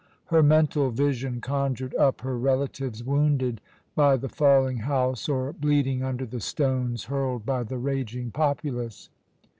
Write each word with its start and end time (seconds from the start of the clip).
Her 0.31 0.41
mental 0.41 0.89
vision 0.89 1.41
conjured 1.41 1.93
up 1.93 2.21
her 2.21 2.35
relatives 2.35 3.03
wounded 3.03 3.61
by 3.95 4.17
the 4.17 4.29
falling 4.29 4.77
house 4.77 5.29
or 5.29 5.53
bleeding 5.53 6.01
under 6.01 6.25
the 6.25 6.41
stones 6.41 7.03
hurled 7.03 7.45
by 7.45 7.61
the 7.61 7.77
raging 7.77 8.31
populace. 8.31 9.09